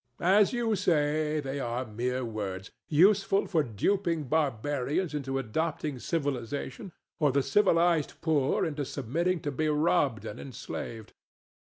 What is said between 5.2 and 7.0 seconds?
adopting civilization,